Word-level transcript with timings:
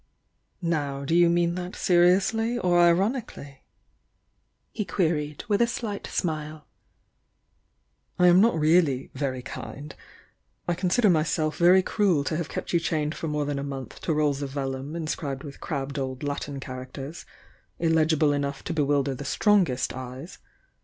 "Now 0.63 1.05
do 1.05 1.13
you 1.13 1.29
mean 1.29 1.53
that 1.53 1.75
seriously 1.75 2.57
or 2.57 2.79
ironically?" 2.79 3.61
he 4.71 4.83
queried, 4.83 5.43
with 5.47 5.61
a 5.61 5.67
slight 5.67 6.07
smile. 6.07 6.65
"I 8.17 8.25
am 8.25 8.41
not 8.41 8.57
really 8.59 9.11
'very 9.13 9.43
kind'— 9.43 9.93
I 10.67 10.73
cnnsiaer 10.73 11.11
myself 11.11 11.55
very 11.59 11.83
cruel 11.83 12.23
to 12.23 12.37
have 12.37 12.49
kept 12.49 12.73
you 12.73 12.79
chained 12.79 13.13
for 13.13 13.27
more 13.27 13.45
than 13.45 13.59
a 13.59 13.63
month 13.63 14.01
to 14.01 14.13
rolls 14.15 14.41
of 14.41 14.49
vellum 14.49 14.95
inscribed 14.95 15.43
with 15.43 15.61
crabbed 15.61 15.99
old 15.99 16.23
Latin 16.23 16.59
charac 16.59 16.93
ters, 16.93 17.27
illegible 17.77 18.33
enough 18.33 18.63
to 18.63 18.73
bewilder 18.73 19.13
the 19.13 19.23
strongest 19.23 19.93
eyes. 19.93 20.39